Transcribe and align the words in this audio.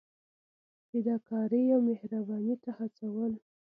فدا 0.89 1.15
کارۍ 1.29 1.63
او 1.73 1.79
مهربانۍ 1.89 2.55
ته 2.63 2.69
هڅول. 2.77 3.31